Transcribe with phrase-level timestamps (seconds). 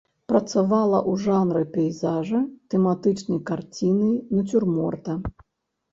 [0.31, 2.41] Працавала ў жанры пейзажа,
[2.75, 5.13] тэматычнай карціны, нацюрморта.